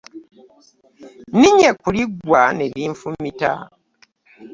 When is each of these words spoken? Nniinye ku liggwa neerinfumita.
Nniinye 1.31 1.69
ku 1.81 1.87
liggwa 1.95 2.41
neerinfumita. 2.55 3.51